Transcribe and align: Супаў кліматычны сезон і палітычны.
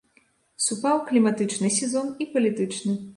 Супаў 0.67 0.97
кліматычны 1.09 1.69
сезон 1.77 2.09
і 2.25 2.27
палітычны. 2.33 2.97